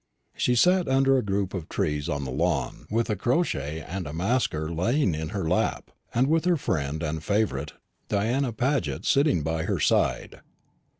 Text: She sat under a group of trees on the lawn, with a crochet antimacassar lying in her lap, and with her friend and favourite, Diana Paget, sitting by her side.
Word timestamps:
She 0.35 0.55
sat 0.55 0.87
under 0.87 1.15
a 1.15 1.21
group 1.21 1.53
of 1.53 1.69
trees 1.69 2.09
on 2.09 2.23
the 2.25 2.31
lawn, 2.31 2.87
with 2.89 3.07
a 3.11 3.15
crochet 3.15 3.85
antimacassar 3.87 4.67
lying 4.75 5.13
in 5.13 5.29
her 5.29 5.47
lap, 5.47 5.91
and 6.11 6.25
with 6.25 6.45
her 6.45 6.57
friend 6.57 7.03
and 7.03 7.23
favourite, 7.23 7.73
Diana 8.09 8.51
Paget, 8.51 9.05
sitting 9.05 9.43
by 9.43 9.65
her 9.65 9.79
side. 9.79 10.41